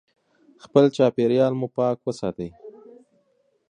خپل 0.63 0.85
چاپیریال 0.95 1.53
مو 1.59 1.67
پاک 1.75 1.97
وساتئ. 2.05 2.49